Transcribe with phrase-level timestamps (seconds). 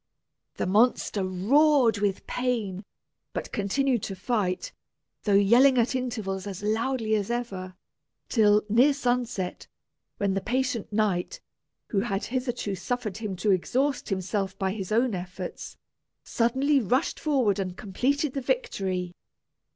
[0.55, 2.83] The monster roared with pain,
[3.33, 4.71] but continued to fight,
[5.25, 7.75] though yelling at intervals as loudly as ever,
[8.27, 9.67] till near sunset,
[10.17, 11.39] when the patient knight,
[11.89, 15.77] who had hitherto suffered him to exhaust himself by his own efforts,
[16.23, 19.13] suddenly rushed forward and completed the victory!